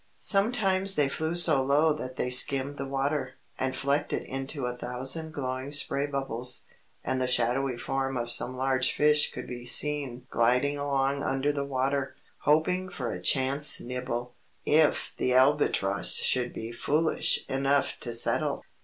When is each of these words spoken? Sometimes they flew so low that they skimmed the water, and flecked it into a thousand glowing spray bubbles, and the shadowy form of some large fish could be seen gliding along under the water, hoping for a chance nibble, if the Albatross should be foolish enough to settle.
Sometimes 0.17 0.95
they 0.95 1.07
flew 1.07 1.35
so 1.35 1.61
low 1.63 1.93
that 1.93 2.15
they 2.15 2.31
skimmed 2.31 2.77
the 2.77 2.87
water, 2.87 3.35
and 3.59 3.75
flecked 3.75 4.11
it 4.11 4.25
into 4.27 4.65
a 4.65 4.75
thousand 4.75 5.31
glowing 5.31 5.71
spray 5.71 6.07
bubbles, 6.07 6.65
and 7.03 7.21
the 7.21 7.27
shadowy 7.27 7.77
form 7.77 8.17
of 8.17 8.31
some 8.31 8.57
large 8.57 8.91
fish 8.91 9.31
could 9.31 9.45
be 9.45 9.63
seen 9.63 10.25
gliding 10.31 10.75
along 10.75 11.21
under 11.21 11.51
the 11.51 11.65
water, 11.65 12.15
hoping 12.39 12.89
for 12.89 13.11
a 13.11 13.21
chance 13.21 13.79
nibble, 13.79 14.33
if 14.65 15.13
the 15.17 15.35
Albatross 15.35 16.15
should 16.15 16.51
be 16.51 16.71
foolish 16.71 17.45
enough 17.47 17.97
to 17.99 18.11
settle. 18.11 18.63